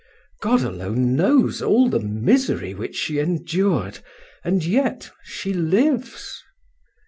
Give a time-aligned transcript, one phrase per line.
[0.41, 3.99] God alone knows all the misery which she endured,
[4.43, 6.41] and yet she lives.